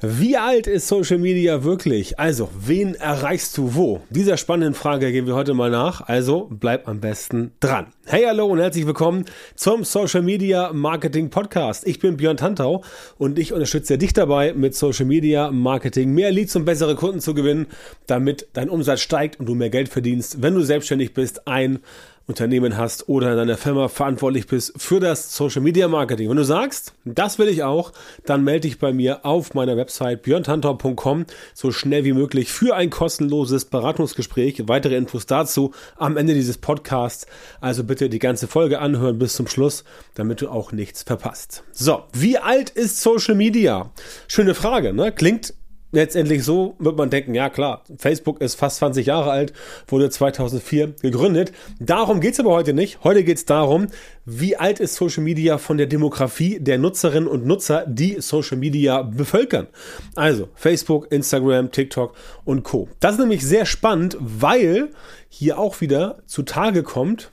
[0.00, 2.20] Wie alt ist Social Media wirklich?
[2.20, 4.00] Also, wen erreichst du wo?
[4.10, 6.02] Dieser spannenden Frage gehen wir heute mal nach.
[6.02, 7.88] Also, bleib am besten dran.
[8.06, 9.24] Hey, hallo und herzlich willkommen
[9.56, 11.84] zum Social Media Marketing Podcast.
[11.84, 12.84] Ich bin Björn Tantau
[13.16, 17.34] und ich unterstütze dich dabei, mit Social Media Marketing mehr Leads und bessere Kunden zu
[17.34, 17.66] gewinnen,
[18.06, 21.80] damit dein Umsatz steigt und du mehr Geld verdienst, wenn du selbstständig bist, ein
[22.28, 26.28] Unternehmen hast oder in deiner Firma verantwortlich bist für das Social Media Marketing.
[26.28, 27.92] Wenn du sagst, das will ich auch,
[28.26, 31.24] dann melde dich bei mir auf meiner Website björntantor.com
[31.54, 34.68] so schnell wie möglich für ein kostenloses Beratungsgespräch.
[34.68, 37.26] Weitere Infos dazu am Ende dieses Podcasts.
[37.62, 39.84] Also bitte die ganze Folge anhören bis zum Schluss,
[40.14, 41.64] damit du auch nichts verpasst.
[41.72, 43.90] So, wie alt ist Social Media?
[44.26, 45.12] Schöne Frage, ne?
[45.12, 45.54] Klingt
[45.92, 49.52] letztendlich so wird man denken, ja klar, Facebook ist fast 20 Jahre alt,
[49.86, 51.52] wurde 2004 gegründet.
[51.80, 53.02] Darum geht's aber heute nicht.
[53.04, 53.88] Heute geht's darum,
[54.24, 59.02] wie alt ist Social Media von der Demografie der Nutzerinnen und Nutzer, die Social Media
[59.02, 59.68] bevölkern.
[60.14, 62.88] Also Facebook, Instagram, TikTok und Co.
[63.00, 64.90] Das ist nämlich sehr spannend, weil
[65.28, 67.30] hier auch wieder zutage kommt,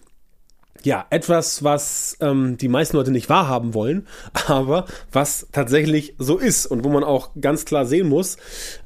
[0.85, 4.07] ja, etwas, was ähm, die meisten Leute nicht wahrhaben wollen,
[4.47, 8.37] aber was tatsächlich so ist und wo man auch ganz klar sehen muss,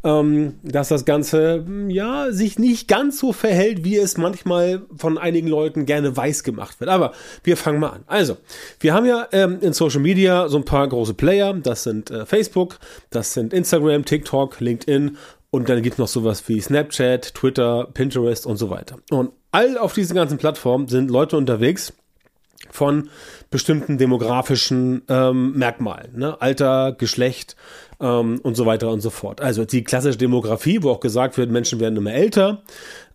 [0.03, 5.47] ähm, dass das Ganze ja sich nicht ganz so verhält, wie es manchmal von einigen
[5.47, 6.89] Leuten gerne weiß gemacht wird.
[6.89, 7.11] Aber
[7.43, 8.03] wir fangen mal an.
[8.07, 8.37] Also,
[8.79, 11.53] wir haben ja ähm, in Social Media so ein paar große Player.
[11.53, 15.17] Das sind äh, Facebook, das sind Instagram, TikTok, LinkedIn
[15.51, 18.99] und dann gibt es noch sowas wie Snapchat, Twitter, Pinterest und so weiter.
[19.09, 21.93] Und all auf diesen ganzen Plattformen sind Leute unterwegs
[22.71, 23.09] von
[23.49, 26.41] bestimmten demografischen ähm, Merkmalen, ne?
[26.41, 27.55] Alter, Geschlecht
[27.99, 29.41] ähm, und so weiter und so fort.
[29.41, 32.61] Also die klassische Demografie, wo auch gesagt wird, Menschen werden immer älter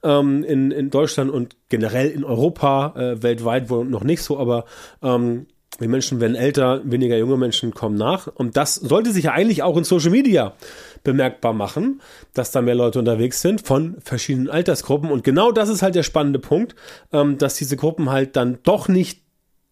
[0.03, 4.65] ähm, in, in Deutschland und generell in Europa, äh, weltweit wohl noch nicht so, aber
[5.03, 5.47] ähm,
[5.81, 8.27] die Menschen werden älter, weniger junge Menschen kommen nach.
[8.27, 10.55] Und das sollte sich ja eigentlich auch in Social Media
[11.03, 12.01] bemerkbar machen,
[12.33, 15.11] dass da mehr Leute unterwegs sind von verschiedenen Altersgruppen.
[15.11, 16.75] Und genau das ist halt der spannende Punkt,
[17.13, 19.23] ähm, dass diese Gruppen halt dann doch nicht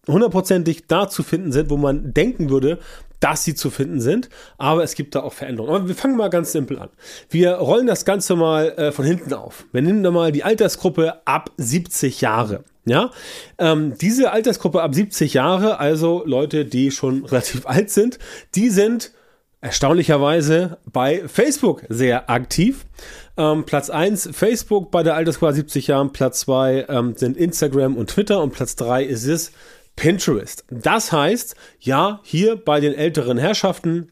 [0.07, 2.79] hundertprozentig da zu finden sind, wo man denken würde,
[3.19, 4.29] dass sie zu finden sind.
[4.57, 5.73] Aber es gibt da auch Veränderungen.
[5.73, 6.89] Aber wir fangen mal ganz simpel an.
[7.29, 9.65] Wir rollen das Ganze mal äh, von hinten auf.
[9.71, 12.65] Wir nehmen da mal die Altersgruppe ab 70 Jahre.
[12.85, 13.11] Ja,
[13.59, 18.19] ähm, diese Altersgruppe ab 70 Jahre, also Leute, die schon relativ alt sind,
[18.55, 19.11] die sind
[19.61, 22.85] erstaunlicherweise bei Facebook sehr aktiv.
[23.37, 28.09] Ähm, Platz 1 Facebook bei der Altersgruppe 70 Jahren, Platz 2 ähm, sind Instagram und
[28.09, 29.53] Twitter und Platz 3 ist es
[29.95, 30.65] Pinterest.
[30.69, 34.11] Das heißt, ja, hier bei den älteren Herrschaften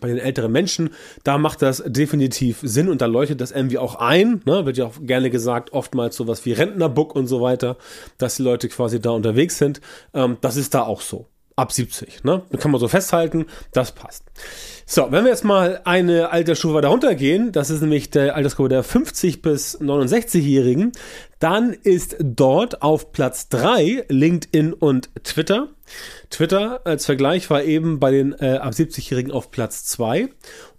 [0.00, 0.90] bei den älteren Menschen,
[1.24, 4.66] da macht das definitiv Sinn und da leuchtet das irgendwie auch ein, ne?
[4.66, 7.76] wird ja auch gerne gesagt, oftmals sowas wie Rentnerbook und so weiter,
[8.18, 9.80] dass die Leute quasi da unterwegs sind.
[10.12, 11.26] Ähm, das ist da auch so.
[11.58, 12.42] Ab 70, ne?
[12.50, 14.22] Da kann man so festhalten, das passt.
[14.86, 18.84] So, wenn wir jetzt mal eine Altersstufe darunter gehen, das ist nämlich der Altersgruppe der
[18.84, 20.92] 50 bis 69-Jährigen,
[21.40, 25.70] dann ist dort auf Platz 3 LinkedIn und Twitter.
[26.30, 30.28] Twitter als Vergleich war eben bei den äh, ab 70-Jährigen auf Platz 2.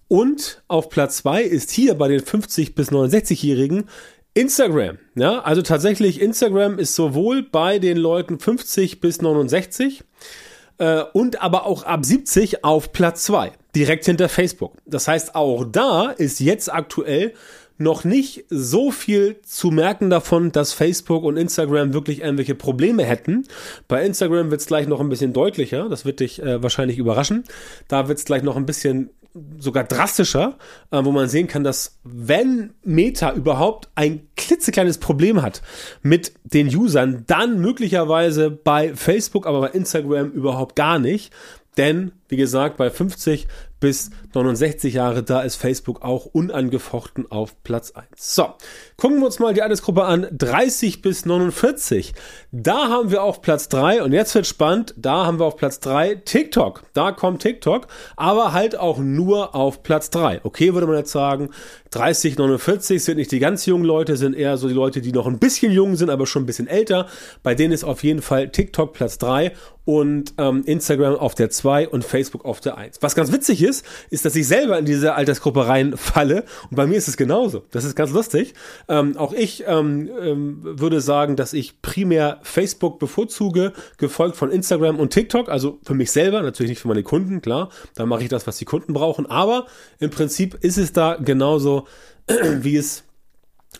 [0.07, 3.89] Und auf Platz 2 ist hier bei den 50 bis 69-Jährigen
[4.33, 4.97] Instagram.
[5.15, 10.05] Ja, also tatsächlich Instagram ist sowohl bei den Leuten 50 bis 69
[10.79, 14.73] äh, und aber auch ab 70 auf Platz 2, direkt hinter Facebook.
[14.85, 17.33] Das heißt, auch da ist jetzt aktuell
[17.79, 23.45] noch nicht so viel zu merken davon, dass Facebook und Instagram wirklich irgendwelche Probleme hätten.
[23.87, 27.45] Bei Instagram wird es gleich noch ein bisschen deutlicher, das wird dich äh, wahrscheinlich überraschen.
[27.87, 29.11] Da wird es gleich noch ein bisschen
[29.59, 30.57] sogar drastischer,
[30.91, 35.61] äh, wo man sehen kann, dass wenn Meta überhaupt ein klitzekleines Problem hat
[36.01, 41.31] mit den Usern, dann möglicherweise bei Facebook, aber bei Instagram überhaupt gar nicht.
[41.77, 43.47] Denn, wie gesagt, bei 50
[43.79, 48.07] bis 69 Jahre, da ist Facebook auch unangefochten auf Platz 1.
[48.17, 48.47] So,
[48.97, 52.13] gucken wir uns mal die Altersgruppe an, 30 bis 49.
[52.51, 55.79] Da haben wir auf Platz 3 und jetzt wird spannend, da haben wir auf Platz
[55.79, 56.83] 3 TikTok.
[56.93, 57.87] Da kommt TikTok,
[58.17, 60.41] aber halt auch nur auf Platz 3.
[60.43, 61.49] Okay, würde man jetzt sagen,
[61.91, 65.25] 30, 49 sind nicht die ganz jungen Leute, sind eher so die Leute, die noch
[65.25, 67.07] ein bisschen jung sind, aber schon ein bisschen älter.
[67.41, 69.53] Bei denen ist auf jeden Fall TikTok Platz 3
[69.85, 72.97] und ähm, Instagram auf der 2 und Facebook auf der 1.
[73.01, 76.97] Was ganz witzig ist, ist, dass ich selber in diese Altersgruppe reinfalle und bei mir
[76.97, 77.63] ist es genauso.
[77.71, 78.53] Das ist ganz lustig.
[78.87, 84.99] Ähm, auch ich ähm, ähm, würde sagen, dass ich primär Facebook bevorzuge, gefolgt von Instagram
[84.99, 87.69] und TikTok, also für mich selber, natürlich nicht für meine Kunden, klar.
[87.95, 89.65] Da mache ich das, was die Kunden brauchen, aber
[89.99, 91.87] im Prinzip ist es da genauso,
[92.61, 93.03] wie es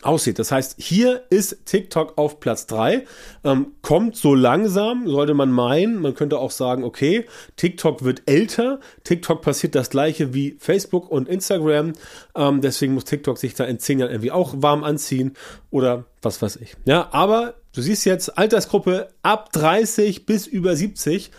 [0.02, 0.38] aussieht.
[0.38, 3.04] Das heißt, hier ist TikTok auf Platz 3,
[3.44, 6.00] ähm, kommt so langsam, sollte man meinen.
[6.00, 7.26] Man könnte auch sagen, okay,
[7.56, 11.92] TikTok wird älter, TikTok passiert das gleiche wie Facebook und Instagram,
[12.34, 15.34] ähm, deswegen muss TikTok sich da in 10 Jahren irgendwie auch warm anziehen
[15.70, 16.76] oder was weiß ich.
[16.84, 21.30] Ja, aber du siehst jetzt Altersgruppe ab 30 bis über 70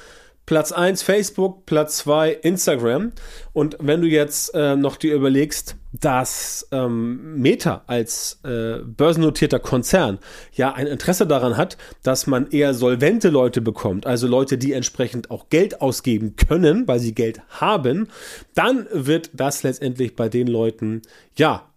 [0.51, 3.13] Platz 1 Facebook, Platz 2 Instagram.
[3.53, 10.19] Und wenn du jetzt äh, noch dir überlegst, dass ähm, Meta als äh, börsennotierter Konzern
[10.51, 15.31] ja ein Interesse daran hat, dass man eher solvente Leute bekommt, also Leute, die entsprechend
[15.31, 18.09] auch Geld ausgeben können, weil sie Geld haben,
[18.53, 21.01] dann wird das letztendlich bei den Leuten
[21.37, 21.71] ja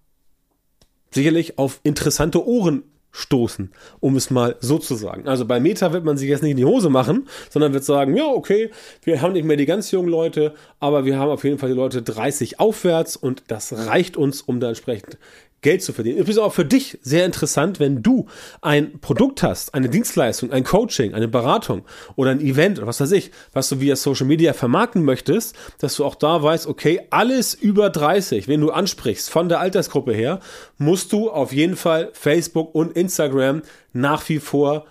[1.13, 2.83] sicherlich auf interessante Ohren
[3.15, 3.71] stoßen,
[4.01, 5.29] um es mal so zu sagen.
[5.29, 8.17] Also bei Meta wird man sich jetzt nicht in die Hose machen, sondern wird sagen,
[8.17, 8.71] ja, okay,
[9.05, 11.77] wir haben nicht mehr die ganz jungen Leute, aber wir haben auf jeden Fall die
[11.77, 15.17] Leute 30 aufwärts und das reicht uns, um da entsprechend
[15.65, 16.19] Geld zu verdienen.
[16.19, 18.27] Übrigens auch für dich sehr interessant, wenn du
[18.61, 21.85] ein Produkt hast, eine Dienstleistung, ein Coaching, eine Beratung
[22.15, 25.97] oder ein Event oder was weiß ich, was du via Social Media vermarkten möchtest, dass
[25.97, 30.39] du auch da weißt, okay, alles über 30, wenn du ansprichst von der Altersgruppe her,
[30.77, 33.63] musst du auf jeden Fall Facebook und Instagram
[33.93, 34.85] nach wie vor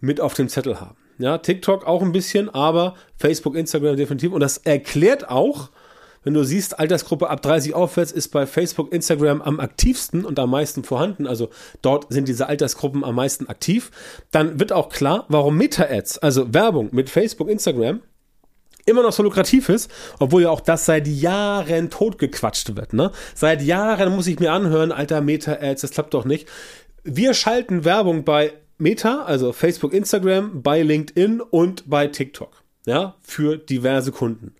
[0.00, 0.96] mit auf dem Zettel haben.
[1.18, 4.32] Ja, TikTok auch ein bisschen, aber Facebook, Instagram definitiv.
[4.32, 5.70] Und das erklärt auch,
[6.24, 10.50] wenn du siehst, Altersgruppe ab 30 aufwärts ist bei Facebook, Instagram am aktivsten und am
[10.50, 11.50] meisten vorhanden, also
[11.82, 13.90] dort sind diese Altersgruppen am meisten aktiv,
[14.30, 18.00] dann wird auch klar, warum Meta-Ads, also Werbung mit Facebook, Instagram,
[18.86, 22.92] immer noch so lukrativ ist, obwohl ja auch das seit Jahren totgequatscht wird.
[22.92, 23.12] Ne?
[23.34, 26.48] Seit Jahren muss ich mir anhören, alter Meta-Ads, das klappt doch nicht.
[27.04, 33.58] Wir schalten Werbung bei Meta, also Facebook, Instagram, bei LinkedIn und bei TikTok, ja, für
[33.58, 34.54] diverse Kunden.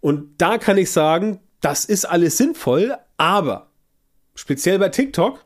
[0.00, 3.68] Und da kann ich sagen, das ist alles sinnvoll, aber
[4.34, 5.44] speziell bei TikTok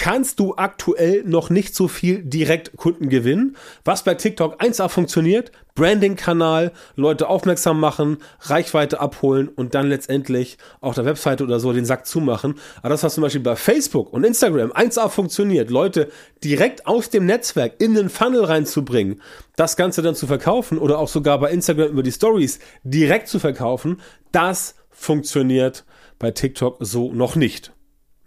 [0.00, 3.54] kannst du aktuell noch nicht so viel direkt Kunden gewinnen.
[3.84, 10.94] Was bei TikTok 1A funktioniert, Branding-Kanal, Leute aufmerksam machen, Reichweite abholen und dann letztendlich auf
[10.94, 12.54] der Webseite oder so den Sack zumachen.
[12.78, 16.08] Aber das, was zum Beispiel bei Facebook und Instagram 1A funktioniert, Leute
[16.42, 19.20] direkt aus dem Netzwerk in den Funnel reinzubringen,
[19.56, 23.38] das Ganze dann zu verkaufen oder auch sogar bei Instagram über die Stories direkt zu
[23.38, 24.00] verkaufen,
[24.32, 25.84] das funktioniert
[26.18, 27.74] bei TikTok so noch nicht.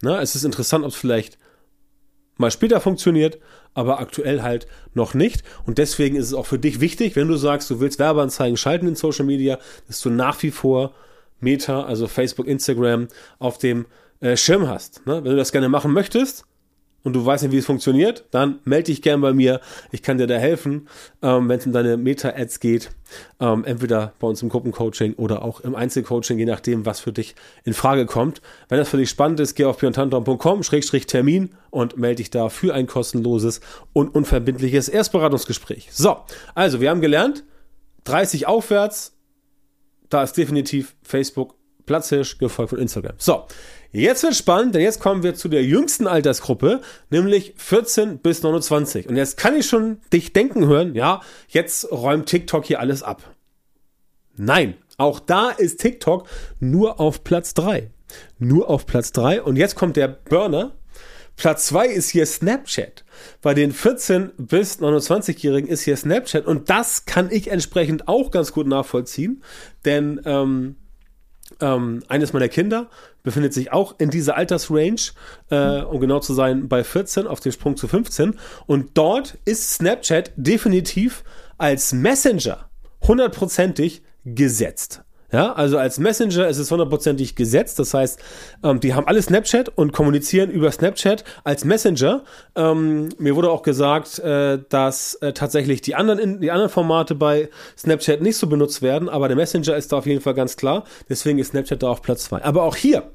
[0.02, 1.36] Na, es ist interessant, ob es vielleicht
[2.36, 3.38] mal später funktioniert,
[3.74, 5.42] aber aktuell halt noch nicht.
[5.66, 8.88] Und deswegen ist es auch für dich wichtig, wenn du sagst, du willst Werbeanzeigen schalten
[8.88, 9.58] in Social Media,
[9.88, 10.92] dass du nach wie vor
[11.40, 13.08] Meta, also Facebook, Instagram,
[13.38, 13.86] auf dem
[14.20, 15.06] äh, Schirm hast.
[15.06, 15.22] Ne?
[15.22, 16.44] Wenn du das gerne machen möchtest,
[17.04, 19.60] und du weißt nicht, wie es funktioniert, dann melde dich gern bei mir.
[19.92, 20.88] Ich kann dir da helfen,
[21.22, 22.90] ähm, wenn es um deine Meta-Ads geht.
[23.38, 27.36] Ähm, entweder bei uns im Gruppencoaching oder auch im Einzelcoaching, je nachdem, was für dich
[27.62, 28.40] in Frage kommt.
[28.68, 32.86] Wenn das für dich spannend ist, geh auf björntanton.com-termin und melde dich da für ein
[32.86, 33.60] kostenloses
[33.92, 35.88] und unverbindliches Erstberatungsgespräch.
[35.92, 36.16] So,
[36.54, 37.44] also wir haben gelernt,
[38.04, 39.12] 30 aufwärts,
[40.08, 41.54] da ist definitiv Facebook
[41.86, 43.14] Platzhirsch, gefolgt von Instagram.
[43.18, 43.46] So,
[43.94, 46.80] Jetzt wird spannend, denn jetzt kommen wir zu der jüngsten Altersgruppe,
[47.10, 49.08] nämlich 14 bis 29.
[49.08, 53.22] Und jetzt kann ich schon dich denken hören, ja, jetzt räumt TikTok hier alles ab.
[54.36, 56.26] Nein, auch da ist TikTok
[56.58, 57.88] nur auf Platz 3.
[58.40, 59.42] Nur auf Platz 3.
[59.42, 60.72] Und jetzt kommt der Burner.
[61.36, 63.04] Platz 2 ist hier Snapchat.
[63.42, 66.46] Bei den 14 bis 29-Jährigen ist hier Snapchat.
[66.46, 69.44] Und das kann ich entsprechend auch ganz gut nachvollziehen.
[69.84, 70.74] Denn ähm,
[71.64, 72.90] ähm, eines meiner Kinder
[73.22, 75.12] befindet sich auch in dieser Altersrange,
[75.50, 78.38] äh, um genau zu sein, bei 14 auf dem Sprung zu 15.
[78.66, 81.24] Und dort ist Snapchat definitiv
[81.56, 82.68] als Messenger
[83.02, 85.02] hundertprozentig gesetzt.
[85.34, 87.80] Ja, also als Messenger ist es hundertprozentig gesetzt.
[87.80, 88.20] Das heißt,
[88.62, 92.22] ähm, die haben alle Snapchat und kommunizieren über Snapchat als Messenger.
[92.54, 97.50] Ähm, mir wurde auch gesagt, äh, dass äh, tatsächlich die anderen, die anderen Formate bei
[97.76, 100.84] Snapchat nicht so benutzt werden, aber der Messenger ist da auf jeden Fall ganz klar.
[101.08, 102.44] Deswegen ist Snapchat da auf Platz zwei.
[102.44, 103.10] Aber auch hier,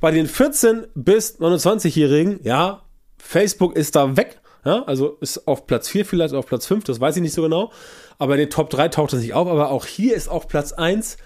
[0.00, 2.82] bei den 14 bis 29-Jährigen, ja,
[3.16, 4.40] Facebook ist da weg.
[4.64, 7.42] Ja, also ist auf Platz 4 vielleicht, auf Platz 5, das weiß ich nicht so
[7.42, 7.70] genau.
[8.18, 9.46] Aber in den Top 3 taucht es nicht auf.
[9.46, 11.16] Aber auch hier ist auf Platz 1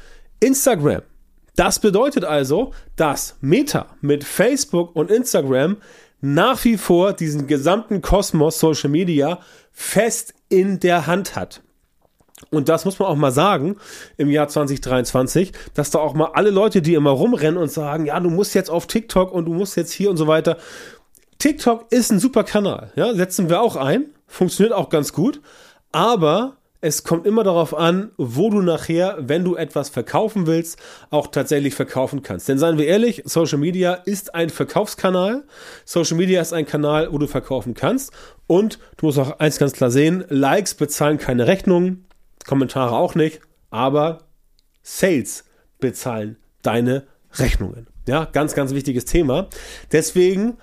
[0.45, 1.03] Instagram.
[1.57, 5.79] Das bedeutet also, dass Meta mit Facebook und Instagram
[6.21, 9.41] nach wie vor diesen gesamten Kosmos Social Media
[9.73, 11.63] fest in der Hand hat.
[12.51, 13.77] Und das muss man auch mal sagen
[14.17, 18.19] im Jahr 2023, dass da auch mal alle Leute, die immer rumrennen und sagen, ja,
[18.21, 20.59] du musst jetzt auf TikTok und du musst jetzt hier und so weiter.
[21.39, 25.41] TikTok ist ein super Kanal, ja, setzen wir auch ein, funktioniert auch ganz gut,
[25.93, 31.29] aber es kommt immer darauf an, wo du nachher, wenn du etwas verkaufen willst, auch
[31.29, 32.47] tatsächlich verkaufen kannst.
[32.47, 35.45] Denn seien wir ehrlich, Social Media ist ein Verkaufskanal.
[35.87, 38.13] Social Media ist ein Kanal, wo du verkaufen kannst.
[38.47, 42.05] Und du musst auch eins ganz klar sehen, Likes bezahlen keine Rechnungen,
[42.47, 44.19] Kommentare auch nicht, aber
[44.83, 45.45] Sales
[45.81, 47.87] bezahlen deine Rechnungen.
[48.07, 49.49] Ja, ganz, ganz wichtiges Thema.
[49.91, 50.59] Deswegen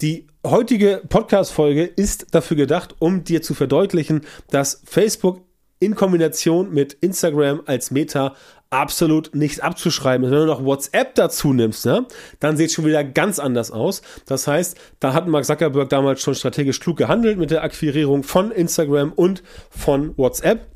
[0.00, 5.42] die heutige Podcast-Folge ist dafür gedacht, um dir zu verdeutlichen, dass Facebook
[5.82, 8.34] in Kombination mit Instagram als Meta
[8.70, 10.30] absolut nicht abzuschreiben.
[10.30, 12.06] Wenn du noch WhatsApp dazu nimmst, ne,
[12.38, 14.00] dann sieht es schon wieder ganz anders aus.
[14.26, 18.52] Das heißt, da hat Mark Zuckerberg damals schon strategisch klug gehandelt mit der Akquirierung von
[18.52, 20.68] Instagram und von WhatsApp.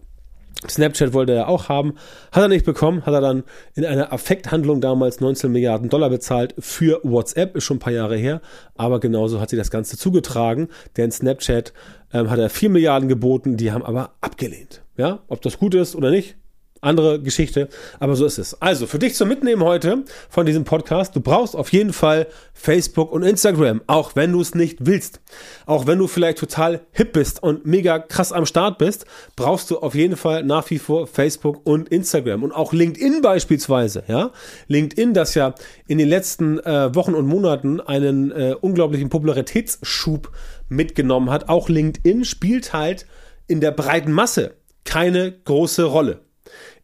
[0.69, 1.95] Snapchat wollte er auch haben,
[2.33, 3.45] hat er nicht bekommen, hat er dann
[3.75, 8.17] in einer Affekthandlung damals 19 Milliarden Dollar bezahlt für WhatsApp, ist schon ein paar Jahre
[8.17, 8.41] her,
[8.75, 11.73] aber genauso hat sich das Ganze zugetragen, denn Snapchat
[12.13, 14.83] ähm, hat er 4 Milliarden geboten, die haben aber abgelehnt.
[14.97, 16.37] Ja, ob das gut ist oder nicht,
[16.81, 18.61] andere Geschichte, aber so ist es.
[18.61, 23.12] Also, für dich zum Mitnehmen heute von diesem Podcast, du brauchst auf jeden Fall Facebook
[23.12, 25.21] und Instagram, auch wenn du es nicht willst.
[25.65, 29.79] Auch wenn du vielleicht total hip bist und mega krass am Start bist, brauchst du
[29.79, 34.31] auf jeden Fall nach wie vor Facebook und Instagram und auch LinkedIn beispielsweise, ja?
[34.69, 35.55] LinkedIn, das ja
[35.88, 40.31] in den letzten äh, Wochen und Monaten einen äh, unglaublichen Popularitätsschub
[40.69, 41.49] mitgenommen hat.
[41.49, 43.07] Auch LinkedIn spielt halt
[43.47, 44.55] in der breiten Masse
[44.87, 46.23] keine große Rolle.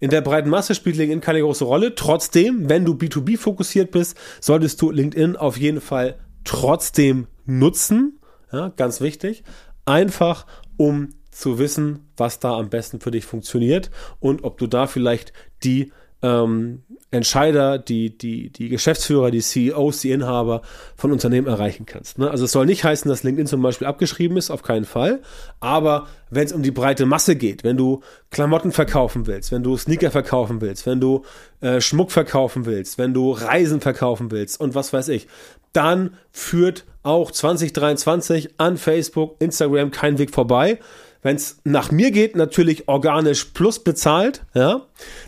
[0.00, 1.94] In der breiten Masse spielt LinkedIn keine große Rolle.
[1.94, 8.18] Trotzdem, wenn du B2B fokussiert bist, solltest du LinkedIn auf jeden Fall trotzdem nutzen.
[8.52, 9.44] Ja, ganz wichtig.
[9.84, 13.90] Einfach, um zu wissen, was da am besten für dich funktioniert
[14.20, 15.32] und ob du da vielleicht
[15.64, 15.92] die
[16.22, 20.62] ähm, Entscheider, die, die, die Geschäftsführer, die CEOs, die Inhaber
[20.96, 22.18] von Unternehmen erreichen kannst.
[22.18, 22.30] Ne?
[22.30, 25.20] Also es soll nicht heißen, dass LinkedIn zum Beispiel abgeschrieben ist, auf keinen Fall.
[25.60, 28.00] Aber wenn es um die breite Masse geht, wenn du
[28.30, 31.22] Klamotten verkaufen willst, wenn du Sneaker verkaufen willst, wenn du
[31.60, 35.28] äh, Schmuck verkaufen willst, wenn du Reisen verkaufen willst und was weiß ich,
[35.74, 40.78] dann führt auch 2023 an Facebook, Instagram kein Weg vorbei
[41.22, 44.42] wenn es nach mir geht, natürlich organisch plus bezahlt.
[44.54, 44.82] Ja,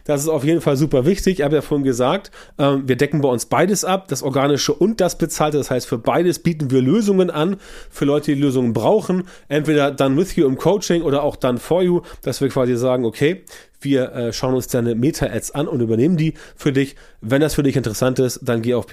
[0.04, 1.38] das ist auf jeden Fall super wichtig.
[1.38, 5.00] Ich habe ja vorhin gesagt, ähm, wir decken bei uns beides ab, das organische und
[5.00, 5.56] das bezahlte.
[5.56, 7.56] Das heißt, für beides bieten wir Lösungen an
[7.90, 9.24] für Leute, die Lösungen brauchen.
[9.48, 13.04] Entweder dann with you im Coaching oder auch dann for you, dass wir quasi sagen,
[13.04, 13.44] okay,
[13.84, 16.96] wir äh, schauen uns deine Meta-Ads an und übernehmen die für dich.
[17.20, 18.86] Wenn das für dich interessant ist, dann geh auf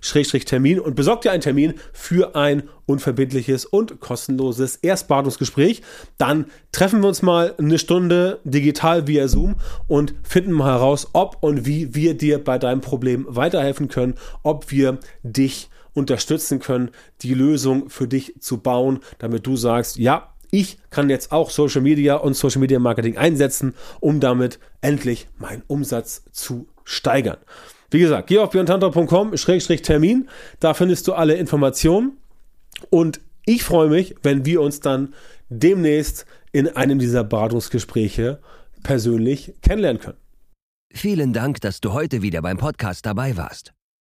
[0.00, 5.82] Schrägstrich Termin und besorg dir einen Termin für ein unverbindliches und kostenloses Erstberatungsgespräch.
[6.16, 11.38] Dann treffen wir uns mal eine Stunde digital via Zoom und finden mal heraus, ob
[11.40, 16.90] und wie wir dir bei deinem Problem weiterhelfen können, ob wir dich unterstützen können,
[17.22, 21.82] die Lösung für dich zu bauen, damit du sagst, ja, ich kann jetzt auch Social
[21.82, 27.38] Media und Social Media Marketing einsetzen, um damit endlich meinen Umsatz zu steigern.
[27.90, 30.28] Wie gesagt, geh auf björntantra.com-termin,
[30.60, 32.18] da findest du alle Informationen
[32.90, 35.14] und ich freue mich, wenn wir uns dann
[35.48, 38.40] demnächst in einem dieser Beratungsgespräche
[38.82, 40.18] persönlich kennenlernen können.
[40.92, 43.72] Vielen Dank, dass du heute wieder beim Podcast dabei warst.